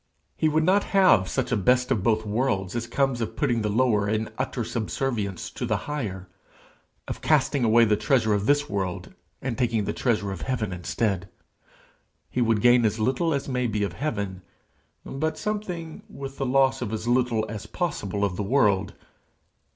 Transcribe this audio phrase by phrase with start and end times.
[0.35, 3.69] He would not have such a 'best of both worlds' as comes of putting the
[3.69, 6.27] lower in utter subservience to the higher
[7.07, 11.29] of casting away the treasure of this world and taking the treasure of heaven instead.
[12.31, 14.41] He would gain as little as may be of heaven
[15.05, 18.95] but something, with the loss of as little as possible of the world.